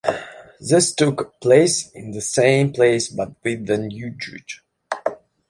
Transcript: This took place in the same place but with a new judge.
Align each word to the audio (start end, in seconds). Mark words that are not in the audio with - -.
This 0.59 0.93
took 0.93 1.39
place 1.39 1.91
in 1.91 2.09
the 2.09 2.21
same 2.21 2.73
place 2.73 3.07
but 3.07 3.33
with 3.43 3.69
a 3.69 3.77
new 3.77 4.09
judge. 4.09 4.63